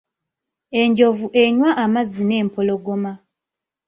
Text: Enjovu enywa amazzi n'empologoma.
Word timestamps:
Enjovu 0.81 1.25
enywa 1.43 1.69
amazzi 1.83 2.23
n'empologoma. 2.25 3.11